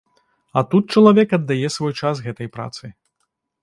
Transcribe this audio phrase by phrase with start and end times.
[0.59, 2.85] А тут чалавек аддае свой час гэтай працы.